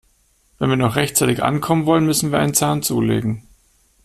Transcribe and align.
Wenn 0.57 0.71
wir 0.71 0.77
noch 0.77 0.95
rechtzeitig 0.95 1.43
ankommen 1.43 1.85
wollen, 1.85 2.07
müssen 2.07 2.31
wir 2.31 2.39
einen 2.39 2.55
Zahn 2.55 2.81
zulegen. 2.81 3.43